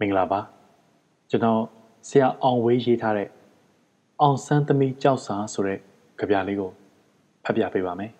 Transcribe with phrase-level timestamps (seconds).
[0.00, 0.40] မင်္ဂလာပါ
[1.30, 1.60] ကျွန်တော်
[2.08, 3.28] ဆရာအောင်ဝေးရေးထားတဲ့
[4.20, 5.78] အောင်ဆန်းသမီးကြောက်စာဆိုတဲ့
[6.18, 6.70] ကြပြလေးကို
[7.44, 8.12] ဖတ်ပြပေးပါမယ်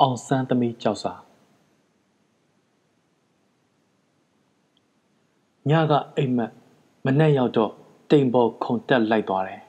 [0.00, 1.12] အောင်ဆန်းသမီးကြောက်စာ
[5.70, 6.52] ညကအိမ်မက်
[7.04, 7.72] မနဲ့ရောက်တော့
[8.10, 9.60] တိမ်ပေါ်ခုန်တက်လိုက်သွားတယ်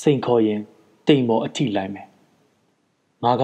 [0.00, 0.60] စိန်ခေါ်ရင်
[1.06, 2.08] တိမ်ပေါ်အထိလိုက်မယ်
[3.24, 3.42] ငါက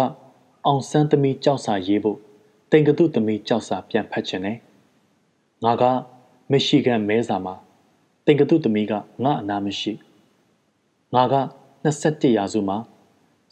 [0.67, 2.19] အောင်ဆန်းသမီးကြောက်စာရေးဖို့
[2.71, 4.59] တင်ကတုသမီးကြောက်စာပြန်ဖတ်ချင်တယ်
[5.65, 5.85] ငါက
[6.51, 7.55] မရှိကန်မဲစာမှာ
[8.27, 8.93] တင်ကတုသမီးက
[9.25, 9.93] ငါအနာမရှိ
[11.15, 11.35] ငါက
[11.85, 12.79] 21ရာစုမှာ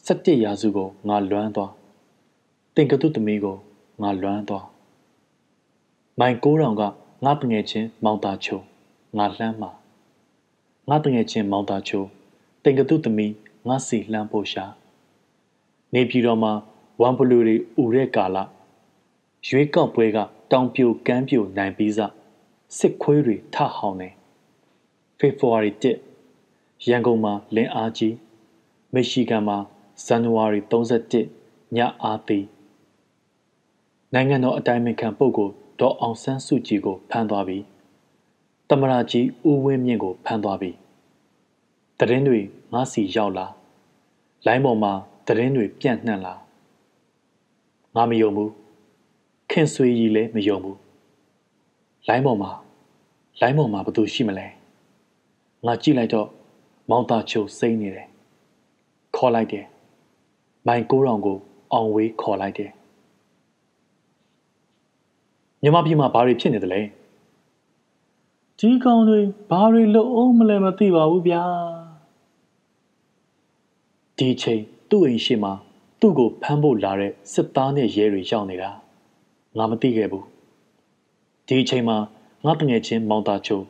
[0.07, 1.73] 17ရာစုကိုငါလွမ်းသွား
[2.75, 3.57] တင်ကတုသမီးကို
[4.03, 4.67] ငါလွမ်းသွား
[6.21, 6.83] မိုင်9000က
[7.25, 8.59] ငါတငယ်ချင်းမောင်တာချုံ
[9.19, 9.71] ငါလှမ်းမှာ
[10.89, 12.03] ငါတငယ်ချင်းမောင်တာချုံ
[12.65, 13.33] တင်ကတုသမီး
[13.67, 14.65] ငါစီလှမ်းဖို့ရှာ
[15.95, 16.53] နေပြည်တော်မှာ
[17.01, 18.37] ဝမ်ဘလူတွေဥတဲ့ကာလ
[19.49, 20.19] ရွေးကောက်ပွဲက
[20.51, 22.01] တောင်ပြိုကမ်းပြိုနိုင်ပြီးစ
[22.79, 24.09] စစ်ခွေးတွေထဟောင်းနေ
[25.19, 25.71] ဖေဖော်ဝါရီ
[26.33, 28.15] 1ရန်ကုန်မှာလင်းအားကြီး
[28.95, 29.59] မီရှီဂန်မှာ
[30.05, 30.61] ဇန်နဝါရီ
[31.23, 32.47] 31ညအားသေး
[34.15, 37.65] နိုင်ငံတော်အတိုင်းအမြံပုဂ္ဂိုလ်ဒေါ်အောင်ဆန်းစုကြည်ကိုဖမ်းသွားပြီး
[38.69, 40.77] တမရာကြီးဦးဝင်းမြင့်ကိုဖမ်းသွားပြီး
[42.01, 42.41] တရင်တွေ
[42.73, 43.47] ငါစီရောက်လာ
[44.47, 44.93] လိုင်းပေါ်မှာ
[45.27, 46.35] တရင်တွေပြန့်နှံ့လာ
[47.95, 48.53] ငါမယုံဘူး
[49.51, 50.79] ခင်ဆွေကြီးလည်းမယုံဘူး
[52.09, 52.51] လိုင်းပေါ်မှာ
[53.41, 54.47] လိုင်းပေါ်မှာဘသူရှိမလဲ
[55.67, 56.29] ငါကြည့်လိုက်တော့
[56.91, 58.09] မောင်တာချိုစိမ့်နေတယ်
[59.17, 59.67] ခေါ်လိုက်တယ်
[60.67, 61.39] မိုင်ကိုးတောင်ကို
[61.73, 62.71] အောင်ဝေးခေါ်လိုက်တယ်
[65.63, 66.81] မြမပြည်မှာဘာတွေဖြစ်နေသလဲ
[68.59, 69.21] ဒီကောင်တွေ
[69.51, 71.43] ဘာတွေလုပ်အောင်မလဲမသိပါဘူးဗျာ
[74.19, 75.53] ဒီချိန်သူ့အိမ်ရှိမှာ
[76.01, 78.71] သူ့ကိုဖမ်းဖို့လာတဲ့စစ်သားနဲ့ရဲတွေရောက်နေတာ
[79.57, 80.25] ငါမသိခဲ့ဘူး
[81.47, 81.97] ဒီအချိန်မှာ
[82.45, 83.63] ငါတငယ်ချင်းမောင်တာချို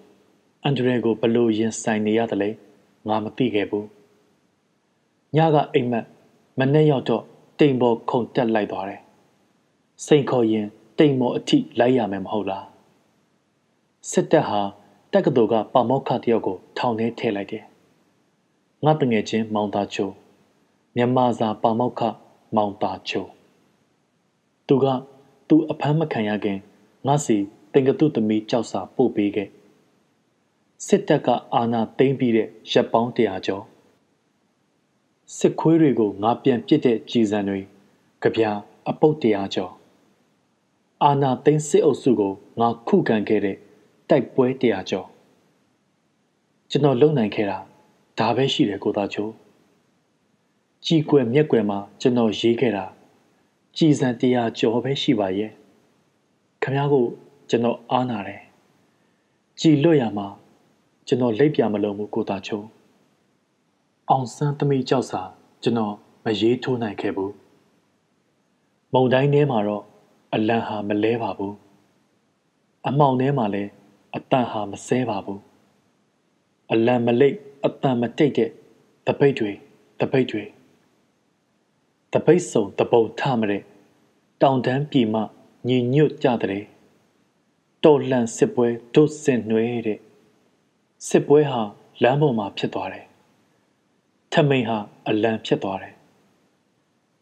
[0.63, 2.51] အန်ဒရဲကိုဘလို့ရင်ဆိုင်နေရတယ်လဲ
[3.09, 3.87] ငါမသိခဲ့ဘူး
[5.37, 6.05] ညကအိမ်မက်
[6.59, 7.23] မနဲ့ရောက်တော့
[7.59, 9.01] တိမ်ပေါ်ခုန်တက်လိုက်သွားတယ်
[10.07, 10.67] စိန်ခေါ်ရင်
[10.99, 12.65] တိမ်ပေါ်အထိလိုက်ရမယ်မဟုတ်လား
[14.11, 14.61] စစ်တပ်ဟာ
[15.13, 17.65] တက္ကသိုလ်ကပါမောက္ခတယောက်ကိုထောင်ထဲထည့်လိုက်တယ်
[18.85, 20.11] ငါတငယ်ချင်းမောင်တာချို
[20.97, 22.01] မြန်မာစာပါမောက္ခ
[22.57, 23.27] မောင်တာချို
[24.67, 24.87] သူက
[25.49, 26.59] သူအဖမ်းမခံရခင်
[27.07, 27.37] ငါစီ
[27.73, 29.49] တင်ကတုသမီးကြောက်စာပို့ပေးခဲ့
[30.87, 33.65] စစ်တပ်ကအာဏာသိမ်းပြီးတဲ့ရပ်ပေါင်းတရာကျော်
[35.37, 37.61] စစ်ခွေးတွေကိုငါပြန်ပစ်တဲ့ကြည်စံတွေ
[38.23, 38.43] ကြပြ
[38.89, 39.73] အပုတ်တရာကျော်
[41.05, 43.57] အာဏာသိမ်းစစ်အုပ်စုကိုငါခုခံခဲ့တဲ့
[44.09, 45.07] တိုက်ပွဲတရာကျော်
[46.71, 47.59] ကျွန်တော်လုံနိုင်ခဲ့တာ
[48.19, 49.29] ဒါပဲရှိတယ်ကိုသားချို
[50.87, 52.85] ကြည်ကွယ်မျက်ကွယ်မှာကျွန်တော်ရေးခဲ့တာ
[53.77, 55.51] ကြည်စံတရားကျော်ပဲရှိပါရဲ့
[56.63, 57.05] ခမားကို
[57.51, 58.43] ကျွန်တော်အားနာတယ်
[59.61, 60.27] ကြည်လွတ်ရမှာ
[61.07, 62.61] ကျွန်တော်လက်ပြမလုံးဘူးကိုသားချုံ
[64.11, 65.23] အောင်ဆန်းသမီးကြောက်စာ
[65.63, 65.95] ကျွန်တော်
[66.25, 67.33] မရေးထိုးနိုင်ခဲ့ဘူး
[68.93, 69.85] မုံတိုင်းထဲမှာတော့
[70.35, 71.55] အလံဟာမလဲပါဘူး
[72.87, 73.71] အမောင်ထဲမှာလည်း
[74.17, 75.41] အတန်ဟာမဆဲပါဘူး
[76.73, 78.51] အလံမလိတ်အတန်မတိတ်တဲ့
[79.07, 79.53] တပိတ်တွေ
[80.01, 80.45] တပိတ်တွေ
[82.15, 83.63] တပိတ်စုံတပုံထမတဲ့
[84.43, 85.23] တောင်တန်းပြည်မှ
[85.69, 86.65] ညီညွတ်ကြတဲ့
[87.85, 89.99] တော်လှန်စစ်ပွဲဒုစင်နှွဲတဲ့
[91.09, 91.63] စစ်ပွဲဟာ
[92.03, 93.07] လမ်းပေါ်မှာဖြစ်သွားတယ်
[94.33, 95.95] ထမိန်ဟာအလံဖြစ်သွားတယ်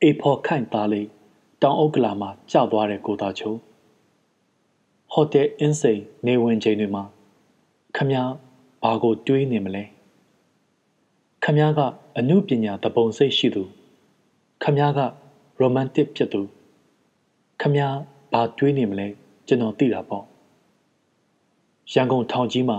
[0.03, 1.09] အေဖော်ခိုင်သားလေး
[1.63, 3.55] တောင်အုပ်ကလာမှာကြောက်သွားတဲ့ကိုသားချို
[5.13, 7.05] ဟိုတယ်အင်းစိန်နေဝင်ချိန်တွေမှာ
[7.97, 8.33] ခမည်း
[8.85, 9.85] ဘာကိုတွေးနေမလဲ
[11.45, 11.81] ခမည်းက
[12.19, 13.65] အမှုပညာတပုံစိတ်ရှိသူ
[14.63, 15.01] ခမည်းက
[15.59, 16.41] ရိုမန်တစ်ဖြစ်သူ
[17.61, 17.99] ခမည်း
[18.33, 19.07] ဘာတွေးနေမလဲ
[19.47, 20.25] ကျွန်တော်သိတာပေါ့
[21.93, 22.79] ရန်ကုန်ထောင်ကြီးမှာ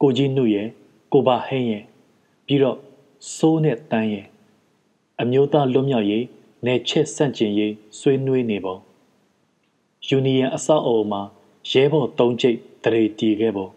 [0.00, 0.68] ကိုကြီးနှုတ်ရဲ့
[1.12, 1.84] ကိုပါဟင်းရဲ့
[2.46, 2.78] ပြီးတော့
[3.36, 4.26] စိုးနဲ့တန်းရဲ့
[5.20, 6.24] အမျိုးသားလွတ်မြောက်ရေး
[6.64, 8.76] နယ်ချစ်ဆန့်ကျင်ရေးဆွေးနွေးနေပုံ
[10.08, 11.22] ယူနီယံအဆောက်အအုံမှာ
[11.70, 13.68] ရဲဘော်၃ကျိတ်တရေတီခဲ့ပုံ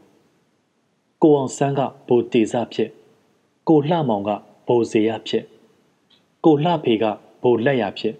[1.21, 2.89] ကိုအောင်ဆန်းကဘိုတေစဖြစ်
[3.67, 4.29] ကိုလှမောင်က
[4.67, 5.43] ဘိုစေရဖြစ်
[6.49, 7.05] ကိုလှဖေက
[7.43, 8.15] ဘိုလက်ရဖြစ်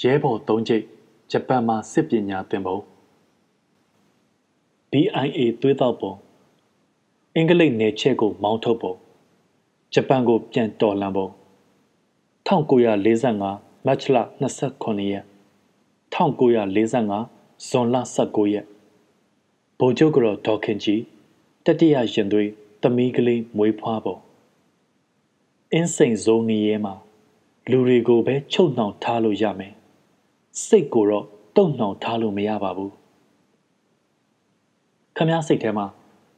[0.00, 0.84] ရဲဘော်၃ကျိတ်
[1.30, 2.78] ဂျပန်မှာစစ်ပညာသင်ပုံ
[4.90, 6.12] BIA သွေးတောက်ပုံ
[7.34, 8.94] အင်္ဂလိပ်နယ်ချဲ့ကိုမောင်းထုတ်ပုံ
[9.94, 11.28] ဂျပန်ကိုပြန်တော်လှန်ပုံ
[12.48, 18.66] 1945မတ်လ29ရက်1945ဇွန်လ19ရက်
[19.78, 21.02] ဗိုလ်ချုပ်ကတော့ဒေါခင်ကြီး
[21.64, 22.50] တတိယရင်သွေး
[22.82, 24.16] သမီးကလေးမွေးဖွားပုံ
[25.72, 26.94] အင်းစိန်ဇုံနေရဲမှာ
[27.70, 29.72] လူတွေကိုပဲချုပ်နှောင်ထားလို့ရမယ်
[30.66, 31.26] စိတ်ကိုတော့
[31.56, 32.92] တုံ့နှောင်ထားလို့မရပါဘူး
[35.16, 35.86] ခမည်းစိတ်ထဲမှာ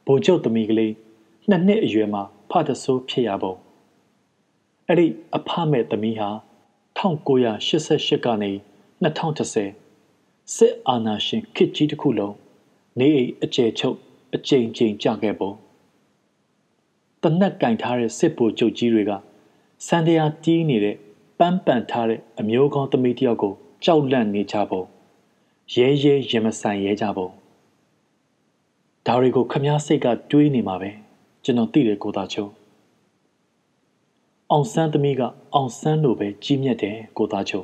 [0.05, 0.93] ဘိုလ်ချုပ်သမီးကလေး
[1.49, 3.53] နှစ်နှစ်အရွယ်မှာဖတဆိုးဖြစ်ရပုံ
[4.87, 6.29] အဲ့ဒီအဖမဲ့သမီးဟာ
[6.99, 8.51] 1988ကနေ
[9.03, 12.35] 2010စစ်အာဏာရှင်ခေတ်ကြီးတစ်ခုလုံး
[12.99, 13.97] နေအိမ်အကျယ်ချုပ်
[14.35, 15.51] အကြိမ်ကြိမ်ကြခဲ့ပုံ
[17.23, 19.11] တနက်ကင်ထားတဲ့စစ်ဗိုလ်ချုပ်ကြီးတွေက
[19.87, 20.97] စံတရားတီးနေတဲ့
[21.39, 23.53] ပန်းပန်ထားတဲ့အမျိုးကောင်းသမီးတယောက်ကို
[23.83, 24.81] ကြောက်လန့်နေကြပုံ
[25.73, 27.27] ရဲရဲရင်မဆိုင်ရဲကြပုံ
[29.05, 30.91] ဒါတွေကိုခမားစိတ်ကတွေးနေမှာပဲ
[31.43, 32.45] ကျွန်တော်သိတယ်ကိုသားချုံ
[34.51, 35.21] အောင်ဆန်းသမီးက
[35.53, 37.63] အောင်ဆန်းလိုပဲကြီးမြတ်တယ်ကိုသားချုံ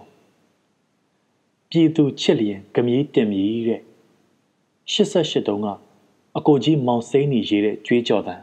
[1.70, 3.82] ပြည်သူချစ်လျင်ကမြည်တင်မြည်တဲ့
[4.92, 5.68] 88တုန်းက
[6.38, 8.42] အကိုကြီးမောင်စိမ့်နေရေးတဲ့ကြွေးကြော်တန်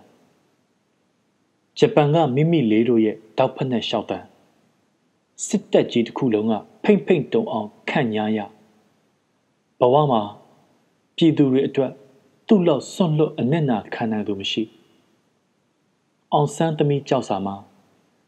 [1.79, 4.25] ဂျပန်ကမိမိလေးတို့ရဲ့တောက်ဖက်နဲ့ရှောက်တန်
[5.47, 6.53] စစ်တပ်ကြီးတစ်ခုလုံးက
[6.85, 8.39] ဖိမ့်ဖိမ့်တုံအောင်ခန့်ညားရ
[9.81, 10.23] ဘဝမှာ
[11.17, 11.93] ပြည်သူတွေအတွက်
[12.47, 14.63] သူ့လောက်စွန့်လွတ်အနစ်နာခံနိုင်သူမရှိ
[16.33, 17.57] အောင်ဆန်းသမီးကြောက်စာမှာ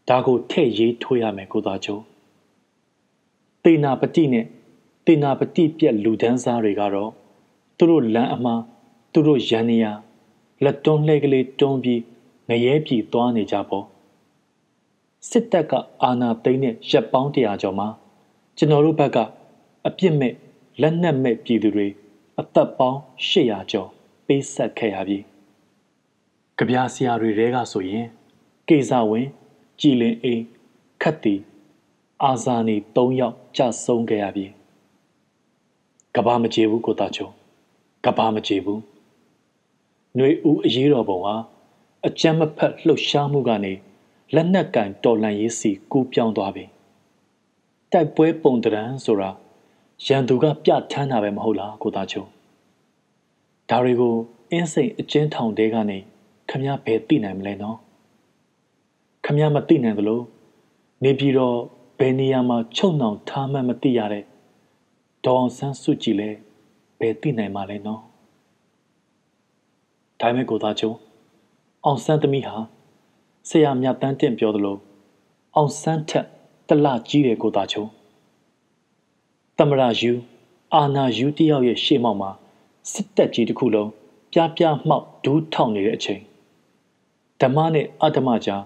[0.09, 1.99] ဒါကိုထည့်ရေးထိုးရမယ်ကိုသားချုံ
[3.65, 4.47] တေနာပတိနဲ့
[5.07, 7.11] တေနာပတိပြက်လူဒန်းစားတွေကတော့
[7.79, 8.63] သူတို့လမ်းအမှား
[9.13, 9.87] သူတို့ရန်နေရ
[10.65, 12.01] လက်တွန်းလှဲကလေးတွန်းပြီး
[12.49, 13.85] ငရဲပြည်သွားနေကြပေါ့
[15.29, 15.73] စစ်တပ်က
[16.03, 17.89] အာဏာသိမ်းတဲ့ရပ်ပေါင်းတရာကျော်မှာ
[18.57, 19.19] ကျွန်တော်တို့ဘက်က
[19.87, 20.35] အပြစ်မဲ့
[20.81, 21.89] လက်နက်မဲ့ပြည်သူတွေ
[22.41, 22.99] အသက်ပေါင်း
[23.29, 23.89] 800ကျော်
[24.27, 25.19] ပေးဆက်ခဲ့ရပြီ။
[26.59, 28.07] ကြပြဆရာတွေတဲကဆိုရင်
[28.69, 29.27] ကေဇဝင်
[29.81, 30.43] ကြည်လင်အိမ်
[31.03, 31.35] ခတ်တီ
[32.23, 34.47] အာဇာနီ၃ယောက်ကြဆုံးခဲ့ရပြီ။
[36.15, 37.29] ကဘာမကြေဘူးကိုတာချုံ
[38.05, 38.81] ကဘာမကြေဘူး။
[40.15, 41.35] ຫນွေဦးအရေးတော်ပုံဟာ
[42.07, 43.73] အကြမ်းမဖက်လှုပ်ရှားမှုကနေ
[44.33, 46.65] လက်နက်ကင်တော်လှန်ရေးစီကူးပြောင်းသွားပြီ။
[47.93, 49.31] တိုက်ပွဲပုံတရံဆိုတာ
[50.07, 52.25] ရန်သူကပြဋ္ဌာန်းတာပဲမဟုတ်လားကိုသားချုံ။
[53.71, 54.15] ဒါတွေကို
[54.51, 55.99] အင်းစိန်အကျဉ်းထောင်တဲကနေ
[56.51, 57.79] ခမရဘယ်သိနိုင်မလဲနော်။
[59.25, 60.21] ခမရမသိနိုင်သလို
[61.05, 61.59] နေပြီးတော့
[61.99, 64.25] ဘယ်နေရာမှာချုပ်နှောင်ထားမှမသိရတဲ့
[65.25, 66.31] ဒေါအောင်ဆန်းစုကြည်လဲ
[67.01, 68.03] ဘယ်သိနိုင်မှာလဲနော်။
[70.21, 70.91] ဒါမဲ့ကိုသားချုံ
[71.85, 72.57] အောင်ဆန်းသမီးဟာ
[73.49, 74.77] ဆရာမြတ်တန်းတင့်ပြောသလို
[75.57, 76.27] အောင်ဆန်းထက်
[76.69, 77.85] တလကြီးတယ်ကိုသားချုံ
[79.57, 80.13] သမရယူ
[80.75, 82.31] အာနာယူတယောက်ရဲ့ရှေ့မောက်မှာ
[82.93, 83.91] စစ်တပ်ကြီးတစ်ခုလုံး
[84.33, 86.21] ပြားပြားမှောက်ဒူးထောင်နေတဲ့အချိန်
[87.41, 88.63] ဓမ္မနဲ့အဓမ္မကြား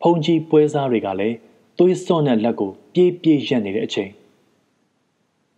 [0.00, 1.36] ဖုန်ကြီးပွဲစားတွေကလည်း
[1.78, 4.10] သွေးစွန်းတဲ့လက်ကိုပြေးပြေးရက်နေတဲ့အချိန်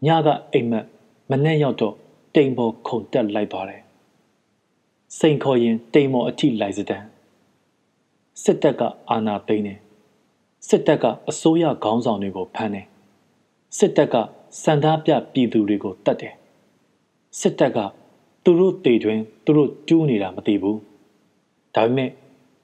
[0.06, 0.84] ညကအိမ်မက်
[1.30, 1.94] မနဲ့ရောက်တော့
[2.34, 3.82] တိမ်ပေါ်ခုန်တက်လိုက်သွားတယ်
[5.18, 7.04] စိန်ခေါ်ရင်တိမ်မော်အထိလိုက်စတန်
[8.42, 9.78] စစ်တပ်ကအာဏာသိမ်းတယ်
[10.68, 12.86] စစ်တပ်ကအစိုးရခေါင်းဆောင်တွေကိုဖမ်းတယ်
[13.78, 14.14] စစ်တပ်က
[14.62, 16.34] စန္ဒပြပြည်သူတွေကိုတတ်တယ်
[17.40, 17.78] စစ်တပ်က
[18.44, 20.78] သူတို့တေတွင်သူတို့ကျူးနေတာမသိဘူး
[21.74, 22.10] ဒါပေမဲ့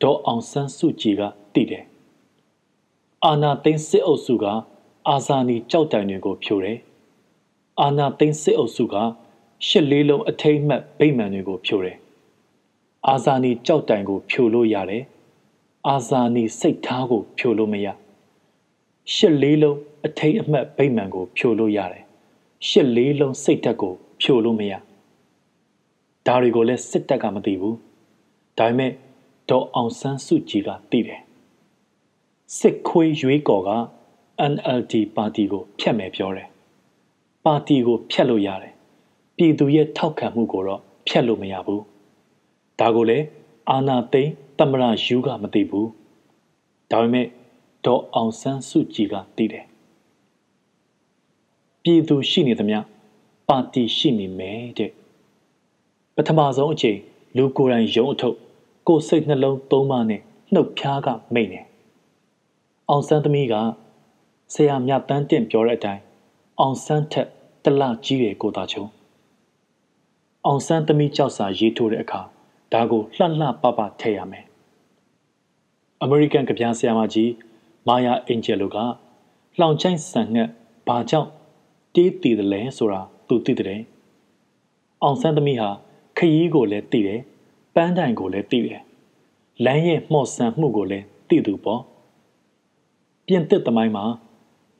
[0.02, 1.23] ဒေါ်အောင်ဆန်းစုကြည်က
[1.55, 1.84] သိတယ်
[3.25, 4.44] အာဏာသိမ်းစစ်အုပ်စုက
[5.08, 6.79] အာဇာနည်ကြောက်တိုင်တွေကိုဖြိုတယ်
[7.81, 8.96] အာဏာသိမ်းစစ်အုပ်စုက
[9.67, 11.96] ရှစ်လေးလုံးအထိမ့်မှတ်ဗိမာန်တွေကိုဖြိုတယ်
[13.08, 15.05] အာဇာနည်ကြောက်တိုင်ကိုဖြိုလို့ရတယ်
[15.88, 17.86] အာဇာနည်စိတ်ထားကို ဖြိုလို့မရ
[19.14, 22.05] ရှစ်လေးလုံးအထိတ်အမှတ်ဗိမာန်ကို ဖြိုလို့ရတယ်
[22.69, 24.72] ရှစ်လေးလုံးစိတ်ဓာတ်ကို ဖြိုလို့မရ
[26.26, 27.76] ဒါတွေကိုလည်းစစ်တပ်ကမသိဘူး
[28.58, 28.93] ဒါပေမဲ့
[29.50, 31.20] ဒေါ်အောင်ဆန်းစုကြည်ကသိတယ်
[32.58, 33.70] စစ်ခွေးရွေးကော်က
[34.52, 36.48] NLD ပါတီကိုဖျက်မယ်ပြောတယ်
[37.44, 38.74] ပါတီကိုဖျက်လို့ရတယ်
[39.36, 41.82] ပြည်သူရဲ့ထောက်ခံမှုကိုတော့ဖျက်လို့မရဘူး
[42.81, 43.24] ဒါကိုလည်း
[43.70, 45.89] အာနာသိန်းတမရယူကမသိဘူး
[46.91, 47.27] ဒါပေမဲ့
[47.85, 49.65] ဒေါ်အောင်ဆန်းစုကြည်ကသိတယ်
[51.82, 52.79] ပြည်သူရှိနေသမျှ
[53.49, 54.91] ပါတီရှိနေမယ်တဲ့
[56.17, 56.99] ပထမဆုံးအချိန်
[57.37, 58.37] လူကိုယ်တိုင်ရုံအထုပ်
[58.87, 60.20] ကိုယ်စိတ်နှလုံးသုံးပါးနဲ့
[60.53, 61.61] နှုတ်ဖျားကမိတ်နေ
[62.89, 63.55] အောင်ဆန်းသမီးက
[64.55, 66.03] ဆရာမြတ်တန်းတင့်ပြောတဲ့အတိုင်း
[66.61, 67.29] အောင်ဆန်းထက်
[67.65, 68.85] တလကြီးတယ်ကိုသားချုံ
[70.46, 72.20] အောင်ဆန်းသမီးကြောက်စာရေးထိုးတဲ့အခါ
[72.73, 74.44] ဒါကိုလှလှပပထည့်ရမယ်
[76.03, 77.32] အမေရိကန်ကဗျာဆရာမကြီး
[77.89, 78.77] မာယာအင်ဂျယ်လိုက
[79.58, 80.49] လှောင်ချိုင်းဆန်ငှက်
[80.89, 81.31] ဘာကြောင့်
[81.94, 83.82] တေးတည်တယ်လဲဆိုတာသူသိတယ်
[85.03, 85.70] အောင်ဆန်းသမီးဟာ
[86.17, 87.20] ခရီးကိုလည်းသိတယ်
[87.75, 88.81] ပန်းတိုင်ကိုလည်းသိတယ်
[89.65, 91.82] လမ်းရဲ့မှော့ဆန်မှုကိုလည်းသိသူပေါ့
[93.27, 94.05] ပြင်သစ်သမိုင်းမှာ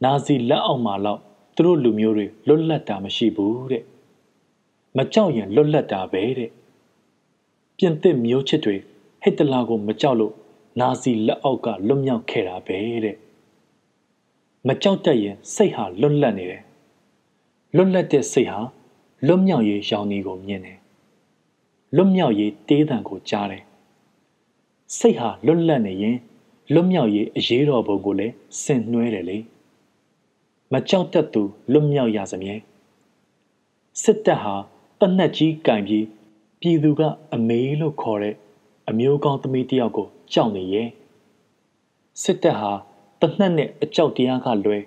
[0.05, 1.21] နာဇီလက်အောက်မှာတော့
[1.57, 3.85] သူတို့လူမျိုးတွေလွတ်လပ်တာမရှိဘူးတဲ့
[4.97, 6.51] မကြောက်ရင်လွတ်လပ်တာပဲတဲ့
[7.79, 8.77] ပြင်သစ်မျိုးချစ်တွေ
[9.23, 10.35] ဟစ်တလာကိုမကြောက်လို့
[10.81, 13.17] နာစီလက်အောက်ကလွတ်မြောက်ခဲ့တာပဲတဲ့
[14.67, 16.63] မကြောက်တတ်ရင်စိတ်ဟာလွတ်လပ်နေတယ်
[17.77, 18.61] လွတ်လပ်တဲ့စိတ်ဟာ
[19.27, 20.79] လွတ်မြောက်ရေးရောင်နေကိုမြင်တယ်
[21.97, 23.63] လွတ်မြောက်ရေးတေးတံကိုကြားတယ်
[24.99, 26.17] စိတ်ဟာလွတ်လပ်နေရင်
[26.73, 29.39] လွတ်မြောက်ရေးအရေးတော်ပုံကိုလည်းဆင်နွှဲတယ်လေ
[30.73, 31.43] မကြောက်တတ်သူ
[31.73, 32.55] လွတ်မြောက်ရစမြဲ
[34.03, 34.55] စစ်တပ်ဟာ
[35.01, 36.05] တနက်ကြီးကင်ပြီး
[36.61, 37.03] ပြည်သူက
[37.35, 38.35] အမေလို့ခေါ်တဲ့
[38.89, 40.89] အမျိုးကောင်းသမီးတယောက်ကိုကြောက်နေရဲ့
[42.23, 42.73] စစ်တပ်ဟာ
[43.21, 44.79] တနက်နဲ့အကြောက်တရားကလွဲ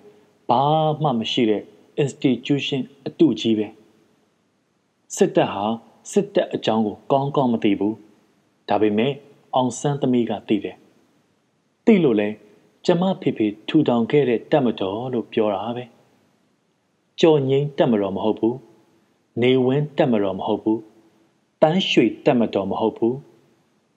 [0.49, 0.61] ဘာ
[1.01, 1.63] မှမရှိတဲ့
[2.03, 3.67] institution အတူကြီးပဲ
[5.15, 5.65] စစ်တပ်ဟာ
[6.11, 7.95] စစ်တပ်အကြောင်းကိုကောင်းကောင်းမသိဘူး
[8.69, 9.13] ဒါပေမဲ့
[9.55, 10.77] အောင်ဆန်းသမီးကသိတယ်
[11.85, 12.29] သိလို့လဲ
[12.85, 15.83] ကျမဖေဖေထူထောင်ခဲ့တဲ့တက်မတော်လို့ပြောတာပဲ
[17.19, 18.57] ကြော်ငိမ့်တက်မတော်မဟုတ်ဘူး
[19.41, 20.79] နေဝင်းတက်မတော်မဟုတ်ဘူး
[21.61, 23.17] တန်းရွှေတက်မတော်မဟုတ်ဘူး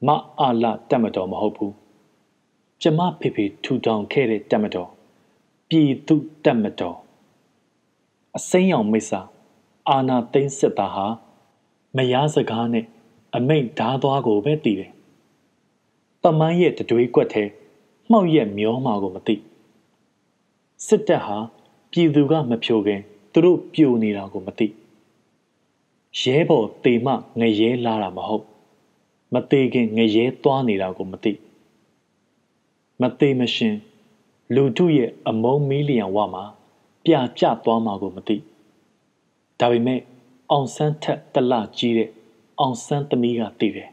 [0.07, 0.09] မ
[0.41, 1.75] အားလတက်မတော်မဟုတ်ဘူး
[2.83, 4.91] ကျမဖေဖေထူထောင်ခဲ့တဲ့တက်မတော်
[5.69, 6.15] ပြည်သူ
[6.45, 6.99] တက်မတော်
[8.37, 9.21] အစိမ်းရောင်မိစ္ဆာ
[9.89, 11.07] အာနာသိန်းစစ်သားဟာ
[11.97, 12.87] မယားစကားနဲ့
[13.37, 14.93] အမိတ်ဓာသွားကိုပဲတည်တယ်။
[16.23, 17.45] တမန်းရဲ့တတွေးကွက်ထဲ
[18.11, 19.35] မှောက်ရက်မျောမှာကိုမသိ
[20.87, 21.37] စစ်တပ်ဟာ
[21.91, 23.01] ပြည်သူကမဖြိုခင်
[23.33, 24.67] သူတို့ပြိုနေတာကိုမသိ
[26.21, 27.09] ရဲဘော်တေမ
[27.41, 28.47] ငရဲလာတာမဟုတ်
[29.33, 31.33] မသေးခင်ငရဲသွားနေတာကိုမသိ
[33.01, 33.77] မသေးမရှင်
[34.55, 36.45] လူထုရဲ့အမုန်းမီလီယံဝမှာ
[37.05, 38.37] ပြကျသွားမှာကိုမသိ
[39.61, 40.01] ဒါပေမဲ့
[40.51, 42.11] အောင်ဆန်းထက်တလကြီးတဲ့
[42.61, 43.91] အောင်ဆန်းသမီးကသိတယ်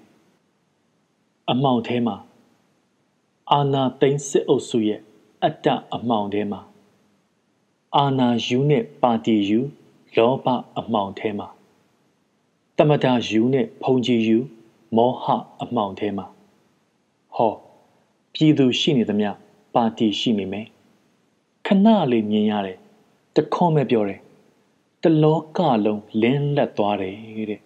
[1.49, 2.15] အမောင်ထဲမှာ
[3.51, 5.01] အာနာသိန်းစစ်အုပ်စုရဲ့
[5.43, 6.61] အတ္တအမှောင်ထဲမှာ
[7.95, 9.59] အာနာယူနဲ့ပါတီယူ
[10.15, 10.45] လောဘ
[10.79, 11.47] အမှောင်ထဲမှာ
[12.79, 14.37] တမတာယူနဲ့ဖုန်ကြီးယူ
[14.97, 15.25] မောဟ
[15.61, 16.25] အမှောင်ထဲမှာ
[17.35, 17.53] ဟော
[18.33, 19.29] ပြည်သူရှိနေသမျှ
[19.73, 20.67] ပါတီရှိနေမယ်
[21.65, 22.77] ခဏလေးမြင်ရတယ်
[23.35, 24.19] တခွန်းပဲပြောတယ်
[25.03, 27.15] တလောကလုံးလင်းလက်သွားတယ်
[27.49, 27.61] တဲ့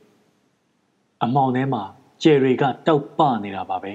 [1.24, 1.84] အမောင်ထဲမှာ
[2.22, 3.94] ကျယ်တွေကတောက်ပနေတာပါပဲ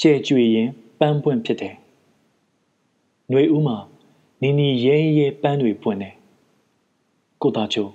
[0.00, 1.74] ကျဲကြွေရင်ပန်းပွင့်ဖြစ်တယ်။
[3.30, 3.76] ຫນွေဦးမှာ
[4.42, 6.14] နီနီရဲရဲပန်းတွေပွင့်တယ်။
[7.42, 7.88] ကိုသားချို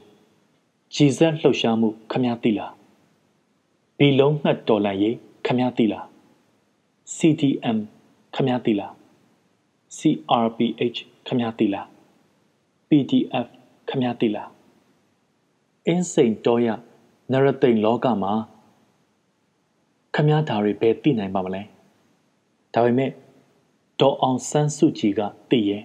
[0.96, 2.72] ကြည်စက်လှုပ်ရှားမှုခမည်းသိလား။
[3.98, 5.16] ဘီလုံးငှက်တော်လန်ရေး
[5.46, 6.06] ခမည်းသိလား။
[7.16, 7.78] CTM
[8.36, 8.92] ခမည်းသိလား။
[9.98, 11.86] CRPH ခမည်းသိလား။
[12.90, 13.48] PDF
[13.90, 14.48] ခမည်းသိလား။
[15.88, 16.68] အင်းစိန်တော်ရ
[17.32, 18.34] နရသိန်လောကမှာ
[20.16, 21.62] ခမည်းဓာတွေပဲသိနိုင်ပါမလဲ။
[22.74, 23.12] ဒါပေမဲ့
[24.00, 25.84] ဒေါ်အောင်ဆန်းစုကြည်ကသိရဲ့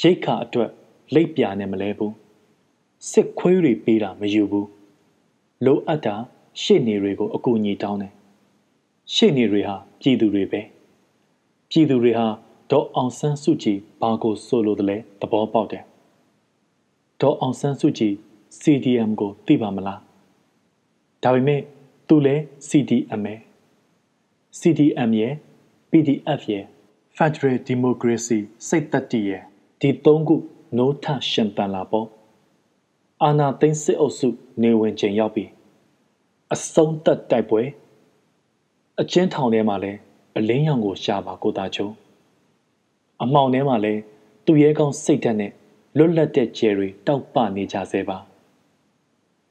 [0.00, 0.70] ရိတ်ခါအတွက်
[1.14, 2.14] လိပ်ပြာနဲ့မလဲဘူး
[3.10, 4.68] စစ်ခွေးတွေပေးတာမယူဘူး
[5.64, 6.16] လိုအပ်တာ
[6.62, 8.12] ရှေ့နေတွေကိုအကူအညီတောင်းတယ်
[9.14, 10.60] ရှေ့နေတွေဟာပြည်သူတွေပဲ
[11.70, 12.26] ပြည်သူတွေဟာ
[12.70, 15.84] ဒေါ်အောင်ဆန်းစုကြည်ဘာကိုဆိုလိုတယ်လဲသဘောပေါက်တယ်
[17.20, 18.14] ဒေါ်အောင်ဆန်းစုကြည်
[18.60, 20.00] CDM ကိုသိပါမလား
[21.22, 21.60] ဒါပေမဲ့
[22.08, 22.36] သူလဲ
[22.68, 23.34] CDM ပဲ
[24.60, 25.34] CDM ရဲ့
[25.90, 26.64] PDF ရဲ့
[27.16, 29.42] Federal Democracy စိတ်သက်တည်ရဲ့
[29.80, 30.36] ဒီသုံးခု
[30.76, 32.06] နိုးထရှင်တန်လာပေါ့
[33.22, 34.28] အာနာသိန်းစစ်အုပ်စု
[34.62, 35.44] နေဝင်ချိန်ရောက်ပြီ
[36.54, 37.62] အဆုံးသက်တိုက်ပွဲ
[39.00, 39.92] အချင်းထောင်ထဲမှာလဲ
[40.36, 41.88] အလင်းရောင်ကိုရှာပါကိုသားချုံ
[43.22, 43.94] အမောင်ထဲမှာလဲ
[44.44, 45.52] သူရဲကောင်းစိတ်ဓာတ်နဲ့
[45.96, 48.18] လွတ်လပ်တဲ့ကျယ်တွေတောက်ပနေကြဆဲပါ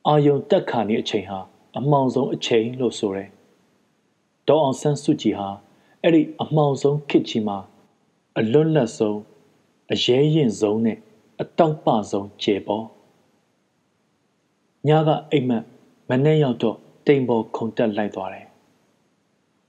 [0.07, 1.39] အာယုံတက်ခါနေအချိန်ဟာ
[1.77, 3.25] အမောင်ဆုံးအချိန်လို့ဆိုရဲ
[4.47, 5.49] ဒေါအောင်ဆန်းစုကြည်ဟာ
[6.01, 7.57] အဲ့ဒီအမှောင်ဆုံးခေတ်ကြီးမှာ
[8.39, 9.19] အလွတ်လပ်ဆုံး
[9.91, 10.97] အရေးရင်ဆုံးနဲ့
[11.41, 12.85] အတောက်ပဆုံးခြေပေါ်
[14.89, 15.63] ညကအိမ်မက်
[16.09, 18.47] မနဲ့ရောက်တော့တိမ်ပေါ်ခုန်တက်လိုက်သွားတယ်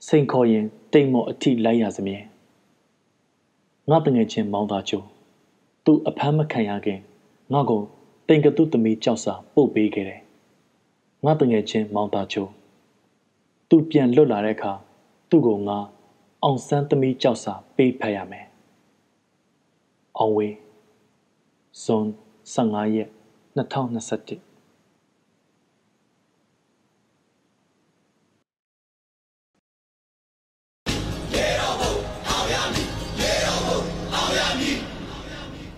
[0.06, 2.18] စိန်ခေါ်ရင်တိမ်မော်အထိလိုက်ရစမြဲ
[3.90, 5.02] ငါတငယ်ချင်းမောင်းသားချို
[5.84, 7.00] သူ့အဖမ်းမခံရခင်
[7.52, 7.72] ငါက
[8.28, 10.20] တိမ်ကတုသမီးကြောက်စာပို့ပေးခဲ့တယ်
[11.24, 12.46] ငါတငယ်ချင်းမောင်းသားချို
[13.68, 14.72] သူပြန်လွတ်လာတဲ့အခါ
[15.30, 15.78] သူ့ကိုငါ
[16.42, 18.46] အောင်ဆန်းသမီးကြောက်စာပေးဖတ်ရမယ်။
[20.18, 20.54] အောင်ဝေး
[21.82, 22.06] ဇွန်
[22.54, 23.08] 15ရက်
[23.56, 24.43] 2021